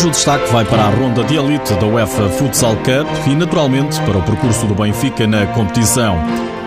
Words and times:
Hoje 0.00 0.08
o 0.08 0.12
destaque 0.12 0.50
vai 0.50 0.64
para 0.64 0.84
a 0.84 0.88
ronda 0.88 1.22
de 1.24 1.36
elite 1.36 1.74
da 1.74 1.84
UEFA 1.84 2.30
Futsal 2.30 2.74
Cup 2.76 3.28
e, 3.28 3.34
naturalmente, 3.34 4.00
para 4.00 4.16
o 4.16 4.22
percurso 4.22 4.66
do 4.66 4.74
Benfica 4.74 5.26
na 5.26 5.44
competição. 5.48 6.16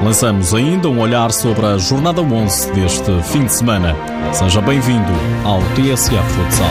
Lançamos 0.04 0.54
ainda 0.54 0.88
um 0.88 1.00
olhar 1.00 1.32
sobre 1.32 1.66
a 1.66 1.80
jornada 1.80 2.22
11 2.22 2.72
deste 2.74 3.24
fim 3.24 3.46
de 3.46 3.52
semana. 3.52 3.96
Seja 4.34 4.62
bem-vindo 4.62 5.12
ao 5.44 5.62
TSF 5.74 6.30
Futsal. 6.30 6.70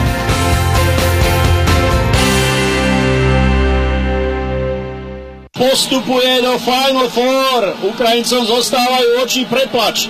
Postupuje 5.51 6.41
do 6.43 6.59
Final 6.59 7.09
Four. 7.09 7.89
Ukrajincom 7.91 8.45
zostávajú 8.45 9.19
oči 9.21 9.43
preplač. 9.43 10.07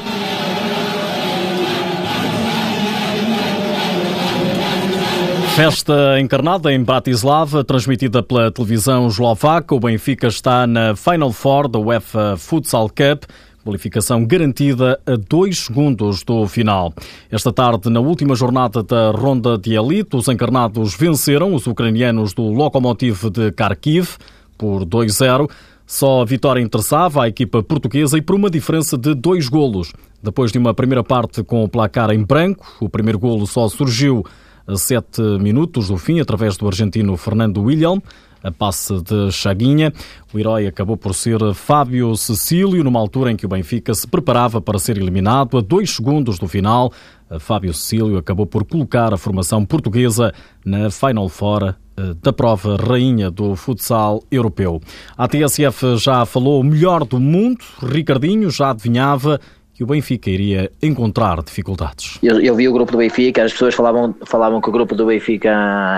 Festa 5.56 6.20
encarnada 6.20 6.74
em 6.74 6.82
Bratislava, 6.84 7.64
transmitida 7.64 8.24
pela 8.24 8.52
televisão 8.52 9.07
eslovaca. 9.07 9.76
O 9.76 9.79
Benfica 9.79 10.26
está 10.26 10.66
na 10.66 10.96
Final 10.96 11.32
Four 11.32 11.68
da 11.68 11.78
UEFA 11.78 12.36
Futsal 12.38 12.89
Cup. 12.89 13.26
Qualificação 13.64 14.26
garantida 14.26 15.00
a 15.06 15.16
dois 15.16 15.60
segundos 15.60 16.24
do 16.24 16.48
final. 16.48 16.92
Esta 17.32 17.54
tarde, 17.54 17.88
na 17.92 18.00
última 18.00 18.34
jornada 18.34 18.82
da 18.82 19.12
ronda 19.12 19.56
de 19.56 19.76
elite, 19.76 20.16
os 20.16 20.28
encarnados 20.28 20.96
venceram 20.96 21.54
os 21.54 21.68
ucranianos 21.68 22.34
do 22.34 22.48
Lokomotiv 22.50 23.29
de 23.29 23.51
Kharkiv 23.51 24.18
por 24.57 24.84
2-0. 24.84 25.48
Só 25.86 26.24
a 26.24 26.26
vitória 26.26 26.62
interessava 26.62 27.26
à 27.26 27.28
equipa 27.28 27.62
portuguesa 27.62 28.18
e 28.18 28.24
por 28.24 28.36
uma 28.36 28.50
diferença 28.50 28.98
de 28.98 29.14
dois 29.14 29.48
golos. 29.50 29.93
Depois 30.21 30.51
de 30.51 30.57
uma 30.57 30.74
primeira 30.74 31.04
parte 31.04 31.43
com 31.43 31.64
o 31.64 31.70
placar 31.70 32.09
em 32.09 32.23
branco, 32.23 32.66
o 32.81 32.90
primeiro 32.90 33.20
golo 33.20 33.45
só 33.45 33.70
surgiu 33.70 34.26
a 34.67 34.75
sete 34.75 35.22
minutos 35.39 35.88
do 35.88 35.97
fim, 35.97 36.19
através 36.19 36.58
do 36.58 36.67
argentino 36.67 37.16
Fernando 37.17 37.61
William, 37.61 38.02
a 38.44 38.52
passe 38.52 39.02
de 39.02 39.31
Chaguinha. 39.31 39.94
O 40.33 40.39
herói 40.39 40.67
acabou 40.67 40.97
por 40.97 41.14
ser 41.14 41.39
Fábio 41.53 42.16
Cecílio, 42.16 42.83
numa 42.83 43.00
altura 43.00 43.31
em 43.31 43.36
que 43.36 43.45
o 43.45 43.50
Benfica 43.50 43.94
se 43.94 44.08
preparava 44.08 44.61
para 44.61 44.80
ser 44.80 44.97
eliminado. 44.97 45.58
A 45.58 45.61
dois 45.61 45.92
segundos 45.92 46.38
do 46.38 46.47
final, 46.47 46.92
Fábio 47.39 47.73
Cecílio 47.73 48.17
acabou 48.17 48.45
por 48.45 48.66
colocar 48.66 49.14
a 49.14 49.17
formação 49.17 49.66
portuguesa 49.66 50.33
na 50.66 50.89
Final 50.89 51.30
Four 51.30 51.75
eh, 51.95 52.16
da 52.22 52.33
prova 52.33 52.75
rainha 52.75 53.30
do 53.30 53.55
futsal 53.55 54.23
europeu. 54.31 54.81
A 55.17 55.27
TSF 55.27 55.98
já 55.98 56.25
falou 56.25 56.59
o 56.59 56.64
melhor 56.64 57.05
do 57.05 57.20
mundo, 57.20 57.64
Ricardinho 57.81 58.50
já 58.50 58.72
adivinhava 58.72 59.39
que 59.74 59.84
o 59.84 59.88
Benfica 59.88 60.30
iria 60.30 60.72
encontrar 60.82 61.42
dificuldades. 61.42 62.20
Eu, 62.22 62.40
eu, 62.40 62.56
vi 62.56 62.70
o 62.70 62.74
grupo 62.74 62.92
do 62.92 63.00
Benfica, 63.00 63.44
as 63.44 63.52
pessoas 63.52 63.74
falavam, 63.74 64.16
falavam 64.26 64.62
que 64.62 64.70
o 64.70 64.72
grupo 64.72 64.94
do 64.96 65.08
Benfica 65.08 65.50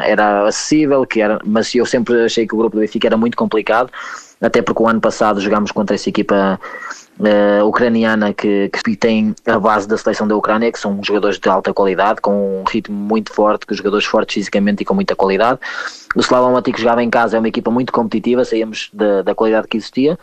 era 0.05 0.47
acessível, 0.47 1.05
que 1.05 1.19
era, 1.19 1.39
mas 1.45 1.75
eu 1.75 1.85
sempre 1.85 2.23
achei 2.23 2.47
que 2.47 2.55
o 2.55 2.57
grupo 2.57 2.77
do 2.77 2.79
Benfica 2.79 3.07
era 3.07 3.17
muito 3.17 3.35
complicado, 3.35 3.91
até 4.41 4.61
porque 4.61 4.81
o 4.81 4.87
ano 4.87 5.01
passado 5.01 5.41
jogámos 5.41 5.71
contra 5.71 5.95
essa 5.95 6.07
equipa 6.07 6.57
uh, 7.19 7.65
ucraniana 7.65 8.33
que, 8.33 8.69
que, 8.69 8.95
tem 8.95 9.35
a 9.45 9.59
base 9.59 9.87
da 9.87 9.97
seleção 9.97 10.25
da 10.25 10.37
Ucrânia, 10.37 10.71
que 10.71 10.79
são 10.79 11.01
jogadores 11.03 11.37
de 11.37 11.49
alta 11.49 11.73
qualidade, 11.73 12.21
com 12.21 12.61
um 12.61 12.63
ritmo 12.63 12.95
muito 12.95 13.33
forte, 13.33 13.65
que 13.65 13.75
jogadores 13.75 14.05
fortes 14.05 14.35
fisicamente 14.35 14.83
e 14.83 14.85
com 14.85 14.93
muita 14.93 15.17
qualidade. 15.17 15.59
O 16.15 16.21
Slavon 16.21 16.53
Matic 16.53 16.77
jogava 16.77 17.03
em 17.03 17.09
casa, 17.09 17.35
é 17.35 17.39
uma 17.39 17.49
equipa 17.49 17.69
muito 17.69 17.91
competitiva, 17.91 18.45
saíamos 18.45 18.89
da, 18.93 19.21
da 19.21 19.35
qualidade 19.35 19.67
que 19.67 19.75
existia 19.75 20.17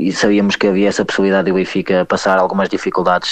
e 0.00 0.12
sabíamos 0.12 0.56
que 0.56 0.66
havia 0.66 0.88
essa 0.88 1.04
possibilidade 1.04 1.46
de 1.46 1.52
o 1.52 1.54
Benfica 1.54 2.04
passar 2.04 2.38
algumas 2.38 2.68
dificuldades. 2.68 3.30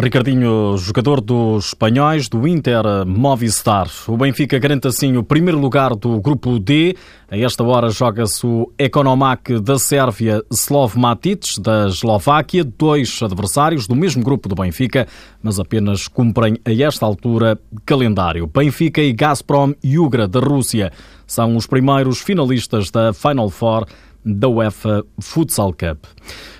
Ricardinho, 0.00 0.76
jogador 0.76 1.20
dos 1.20 1.68
espanhóis 1.68 2.28
do 2.28 2.46
Inter 2.46 2.84
Movistar. 3.04 3.88
O 4.06 4.16
Benfica 4.16 4.56
garante 4.56 4.86
assim 4.86 5.16
o 5.16 5.24
primeiro 5.24 5.58
lugar 5.58 5.96
do 5.96 6.20
grupo 6.20 6.56
D. 6.60 6.96
A 7.28 7.36
esta 7.36 7.64
hora 7.64 7.90
joga-se 7.90 8.46
o 8.46 8.72
Economac 8.78 9.58
da 9.60 9.76
Sérvia, 9.76 10.40
Slov 10.52 10.96
Matic 10.96 11.58
da 11.60 11.88
Eslováquia, 11.88 12.62
dois 12.62 13.20
adversários 13.20 13.88
do 13.88 13.96
mesmo 13.96 14.22
grupo 14.22 14.48
do 14.48 14.54
Benfica, 14.54 15.08
mas 15.42 15.58
apenas 15.58 16.06
cumprem 16.06 16.58
a 16.64 16.72
esta 16.72 17.04
altura 17.04 17.58
calendário. 17.84 18.46
Benfica 18.46 19.02
e 19.02 19.12
Gazprom 19.12 19.74
Yugra 19.84 20.28
da 20.28 20.38
Rússia 20.38 20.92
são 21.26 21.56
os 21.56 21.66
primeiros 21.66 22.20
finalistas 22.20 22.88
da 22.92 23.12
Final 23.12 23.50
Four 23.50 23.84
da 24.24 24.48
UEFA 24.48 25.02
Futsal 25.20 25.72
Cup. 25.72 26.06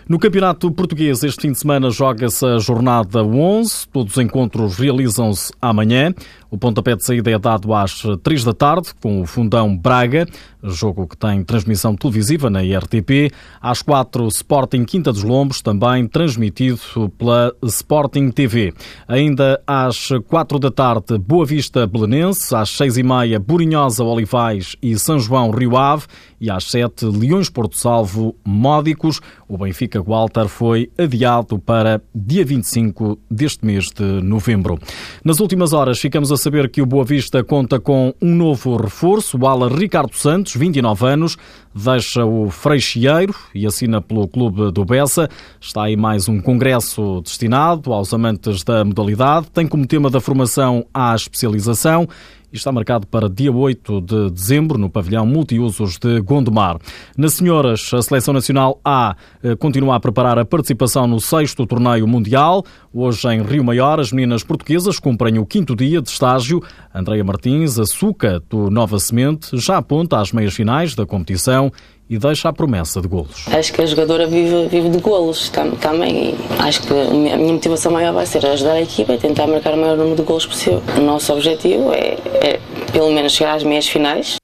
No 0.09 0.19
Campeonato 0.19 0.71
Português, 0.73 1.23
este 1.23 1.43
fim 1.43 1.53
de 1.53 1.59
semana 1.59 1.91
joga-se 1.91 2.45
a 2.47 2.59
jornada 2.59 3.23
11. 3.23 3.89
Todos 3.93 4.17
os 4.17 4.23
encontros 4.23 4.79
realizam-se 4.79 5.53
amanhã. 5.61 6.15
O 6.51 6.57
pontapé 6.57 6.97
de 6.97 7.05
saída 7.05 7.31
é 7.31 7.39
dado 7.39 7.75
às 7.75 8.03
3 8.23 8.43
da 8.43 8.55
tarde, 8.55 8.89
com 9.03 9.21
o 9.21 9.27
Fundão 9.27 9.77
Braga, 9.77 10.27
jogo 10.63 11.07
que 11.07 11.15
tem 11.15 11.45
transmissão 11.45 11.95
televisiva 11.95 12.49
na 12.49 12.65
IRTP. 12.65 13.31
Às 13.61 13.83
4, 13.83 14.27
Sporting 14.29 14.85
Quinta 14.87 15.13
dos 15.13 15.23
Lombos, 15.23 15.61
também 15.61 16.09
transmitido 16.09 16.81
pela 17.19 17.55
Sporting 17.65 18.31
TV. 18.31 18.73
Ainda 19.07 19.61
às 19.67 20.09
4 20.27 20.59
da 20.59 20.71
tarde, 20.71 21.19
Boa 21.19 21.45
Vista 21.45 21.87
Belenense. 21.87 22.55
Às 22.57 22.71
6 22.71 22.97
e 22.97 23.03
meia, 23.03 23.39
Burinhosa 23.39 24.03
Olivais 24.03 24.75
e 24.81 24.99
São 24.99 25.19
João 25.19 25.51
Rio 25.51 25.77
Ave. 25.77 26.07
E 26.41 26.51
às 26.51 26.65
7, 26.71 27.05
Leões 27.05 27.51
Porto 27.51 27.77
Salvo 27.77 28.35
Módicos. 28.43 29.21
O 29.47 29.58
Benfica 29.59 30.01
Walter 30.01 30.49
foi 30.49 30.91
adiado 30.97 31.59
para 31.59 32.01
dia 32.15 32.45
25 32.45 33.19
deste 33.31 33.67
mês 33.67 33.91
de 33.91 34.23
novembro. 34.23 34.79
Nas 35.25 35.41
últimas 35.41 35.73
horas, 35.73 35.99
ficamos 35.99 36.33
a 36.33 36.37
saber 36.37 36.71
que 36.71 36.81
o 36.81 36.87
Boa 36.87 37.05
Vista 37.05 37.43
conta 37.43 37.79
com 37.79 38.15
um 38.23 38.35
novo 38.35 38.77
reforço. 38.77 39.37
O 39.37 39.47
ala 39.47 39.69
Ricardo 39.69 40.15
Santos, 40.15 40.55
29 40.55 41.07
anos, 41.07 41.37
deixa 41.75 42.25
o 42.25 42.49
Freixeiro 42.51 43.35
e 43.55 43.67
assina 43.67 44.01
pelo 44.01 44.27
clube 44.29 44.71
do 44.73 44.85
Bessa. 44.85 45.29
Está 45.61 45.85
aí 45.85 45.97
mais 45.97 46.29
um 46.29 46.41
congresso 46.41 47.21
destinado 47.23 47.93
aos 47.93 48.15
amantes 48.15 48.63
da 48.63 48.85
modalidade. 48.85 49.51
Tem 49.53 49.67
como 49.67 49.87
tema 49.87 50.09
da 50.09 50.21
formação 50.21 50.87
a 50.95 51.15
especialização 51.15 52.09
e 52.53 52.57
está 52.57 52.73
marcado 52.73 53.07
para 53.07 53.29
dia 53.29 53.53
8 53.53 54.01
de 54.01 54.31
dezembro 54.31 54.79
no 54.79 54.89
pavilhão 54.89 55.27
multiusos 55.27 55.99
de 55.99 56.21
Gondomar. 56.21 56.79
Nas 57.17 57.35
senhoras, 57.35 57.93
a 57.93 58.01
Seleção 58.01 58.33
Nacional 58.33 58.81
A 58.85 59.17
eh, 59.43 59.55
continua 59.57 59.97
a 59.97 60.01
preparar 60.01 60.39
a 60.39 60.45
participação 60.45 61.07
no 61.07 61.21
sexto 61.21 61.67
torneio 61.67 62.07
mundial. 62.07 62.65
Hoje, 62.93 63.29
em 63.29 63.43
Rio 63.43 63.63
Maior, 63.63 64.01
as 64.01 64.13
meninas 64.13 64.43
portuguesas 64.43 64.99
cumprem 64.99 65.39
o 65.39 65.47
quinto 65.47 65.77
dia 65.77 66.01
de 66.01 66.09
estágio. 66.09 66.63
Andreia 66.95 67.23
Martins, 67.23 67.79
a 67.79 67.85
Suca 67.85 68.43
do 68.49 68.71
Nova 68.71 68.99
Semente, 68.99 69.57
já 69.59 69.77
aponta 69.77 70.19
às 70.19 70.33
meias 70.33 70.55
finais 70.55 70.95
da 70.95 71.05
competição 71.05 71.71
e 72.09 72.19
deixa 72.19 72.49
a 72.49 72.53
promessa 72.53 73.01
de 73.01 73.09
golos. 73.09 73.47
Acho 73.49 73.73
que 73.73 73.83
a 73.83 73.87
jogadora 73.87 74.27
vive, 74.27 74.69
vive 74.69 74.89
de 74.89 74.99
golos 74.99 75.51
também 75.81 76.35
acho 76.59 76.83
que 76.83 76.93
a 76.93 77.11
minha 77.37 77.37
motivação 77.37 77.93
maior 77.93 78.13
vai 78.13 78.27
ser 78.27 78.45
ajudar 78.47 78.73
a 78.73 78.83
equipa 78.83 79.13
e 79.15 79.19
tentar 79.19 79.47
marcar 79.47 79.75
o 79.75 79.77
maior 79.77 79.97
número 79.97 80.17
de 80.17 80.23
golos 80.23 80.47
possível. 80.47 80.83
O 80.97 81.01
nosso 81.01 81.33
objetivo 81.33 81.93
é, 81.93 82.17
é 82.43 82.61
pelo 82.93 83.13
menos 83.13 83.33
chegar 83.33 83.57
às 83.57 83.63
meias 83.63 83.89
finais. 83.89 84.37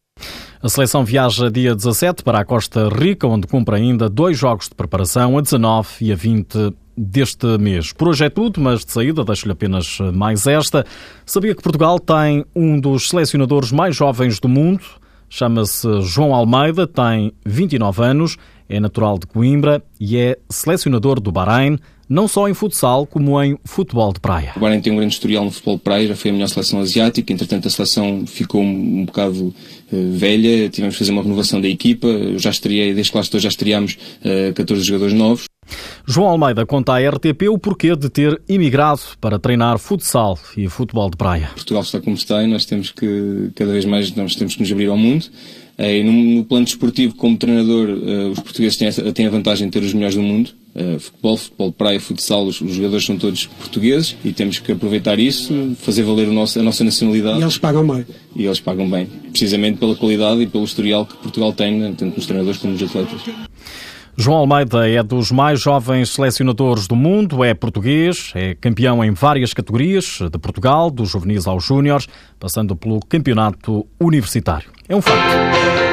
A 0.63 0.69
seleção 0.69 1.05
viaja 1.05 1.51
dia 1.51 1.75
17 1.75 2.23
para 2.23 2.41
a 2.41 2.45
Costa 2.45 2.89
Rica, 2.89 3.27
onde 3.27 3.47
cumpre 3.47 3.77
ainda 3.77 4.09
dois 4.09 4.39
jogos 4.39 4.69
de 4.69 4.75
preparação, 4.75 5.37
a 5.37 5.43
19 5.43 5.89
e 6.01 6.13
a 6.13 6.17
20 6.17 6.75
deste 6.97 7.47
mês. 7.59 7.93
Por 7.93 8.09
hoje 8.09 8.25
é 8.25 8.31
tudo, 8.31 8.61
mas 8.61 8.85
de 8.85 8.93
saída 8.93 9.25
deixo-lhe 9.25 9.53
apenas 9.53 9.99
mais 10.15 10.47
esta. 10.47 10.87
Sabia 11.27 11.55
que 11.55 11.63
Portugal 11.63 11.99
tem 11.99 12.45
um 12.55 12.81
dos 12.81 13.11
selecionadores 13.11 13.73
mais 13.73 13.95
jovens 13.95 14.41
do 14.41 14.49
mundo? 14.49 14.81
Chama-se 15.37 16.01
João 16.03 16.33
Almeida, 16.33 16.87
tem 16.87 17.33
29 17.45 18.05
anos, 18.05 18.37
é 18.69 18.79
natural 18.79 19.19
de 19.19 19.27
Coimbra 19.27 19.83
e 19.99 20.17
é 20.17 20.39
selecionador 20.49 21.19
do 21.19 21.33
Bahrein, 21.33 21.77
não 22.09 22.29
só 22.29 22.49
em 22.49 22.55
futsal, 22.55 23.05
como 23.05 23.43
em 23.43 23.59
futebol 23.65 24.13
de 24.13 24.21
praia. 24.21 24.53
O 24.55 24.61
Bahrein 24.61 24.81
tem 24.81 24.93
um 24.93 24.97
grande 24.97 25.13
historial 25.13 25.45
no 25.45 25.51
futebol 25.51 25.77
de 25.77 25.83
praia, 25.83 26.07
já 26.07 26.15
foi 26.15 26.31
a 26.31 26.35
melhor 26.35 26.47
seleção 26.47 26.79
asiática, 26.79 27.33
entretanto 27.33 27.67
a 27.67 27.71
seleção 27.73 28.25
ficou 28.29 28.63
um, 28.63 29.07
bocado 29.07 29.53
uh, 29.93 30.13
velha, 30.13 30.69
tivemos 30.69 30.95
que 30.95 31.01
fazer 31.01 31.11
uma 31.11 31.23
renovação 31.23 31.61
da 31.61 31.69
equipa, 31.69 32.07
eu 32.07 32.39
já 32.39 32.51
estreiei, 32.51 32.95
desde 32.95 33.11
que 33.11 33.19
lá 33.19 33.23
estou, 33.23 33.41
já 33.41 33.49
estreámos 33.49 33.95
uh, 34.25 34.51
eh, 34.51 34.53
14 34.53 34.85
jogadores 34.85 35.15
novos. 35.15 35.47
João 36.07 36.29
Almeida 36.29 36.67
conta 36.67 36.93
à 36.93 37.11
RTP 37.11 37.49
o 37.49 37.59
porquê 37.59 37.97
de 37.97 38.11
ter 38.11 38.41
imigrado 38.47 39.01
para 39.21 39.39
treinar 39.39 39.79
futsal 39.79 40.39
e 40.57 40.69
futebol 40.69 41.09
de 41.09 41.17
praia. 41.17 41.51
Portugal 41.55 41.83
está 41.83 42.01
como 42.01 42.15
está 42.15 42.43
e 42.43 42.47
nós 42.47 42.67
temos 42.67 42.91
que, 42.91 43.51
cada 43.55 43.73
vez 43.73 43.87
mais, 43.87 44.15
nós 44.15 44.37
temos 44.37 44.55
que 44.55 44.61
nos 44.61 44.71
abrir 44.71 44.89
ao 44.89 44.99
mundo. 44.99 45.27
E 45.79 46.05
no, 46.05 46.13
no 46.13 46.45
plano 46.45 46.65
desportivo, 46.65 47.17
como 47.17 47.37
treinador, 47.37 47.89
uh, 47.89 48.31
os 48.31 48.39
portugueses 48.39 48.77
têm, 48.77 49.13
têm, 49.13 49.27
a 49.27 49.31
vantagem 49.31 49.67
de 49.67 49.73
ter 49.73 49.85
os 49.85 49.93
melhores 49.93 50.15
do 50.15 50.23
mundo. 50.23 50.51
Uh, 50.75 51.01
futebol, 51.01 51.37
futebol 51.37 51.71
de 51.71 51.77
praia, 51.77 52.01
futsal, 52.01 52.47
os, 52.47 52.61
os, 52.61 52.75
jogadores 52.75 53.05
são 53.05 53.17
todos 53.17 53.47
portugueses 53.47 54.17
e 54.25 54.33
temos 54.33 54.59
que 54.59 54.73
aproveitar 54.73 55.19
isso, 55.19 55.75
fazer 55.79 56.03
valer 56.03 56.29
nosso, 56.29 56.61
a 56.61 56.63
nossa 56.63 56.85
nacionalidade. 56.85 57.41
E 57.41 57.43
eles 57.43 57.59
pagam 57.59 57.87
bem. 57.87 58.07
E 58.37 58.45
eles 58.45 58.61
pagam 58.61 58.89
bem, 58.89 59.07
precisamente 59.31 59.79
pela 59.79 59.97
qualidade 59.97 60.43
e 60.43 60.47
pelo 60.47 60.65
historial 60.65 61.07
que 61.07 61.17
Portugal 61.17 61.53
tem, 61.53 61.81
tanto 61.95 62.17
nos 62.17 62.27
treinadores 62.27 62.61
como 62.61 62.73
nos 62.73 62.83
atletas. 62.83 63.21
João 64.17 64.39
Almeida 64.39 64.89
é 64.89 65.03
dos 65.03 65.33
mais 65.33 65.61
jovens 65.61 66.11
selecionadores 66.11 66.87
do 66.87 66.95
mundo, 66.95 67.43
é 67.43 67.53
português, 67.53 68.33
é 68.35 68.55
campeão 68.55 69.05
em 69.05 69.11
várias 69.13 69.53
categorias, 69.53 70.21
de 70.31 70.39
Portugal, 70.39 70.91
dos 70.91 71.11
juvenis 71.11 71.47
aos 71.47 71.65
júniores, 71.65 72.07
passando 72.39 72.77
pelo 72.77 73.01
campeonato 73.01 73.87
universitário. 74.01 74.71
É 74.89 74.95
um 74.95 75.03
facto. 75.03 75.84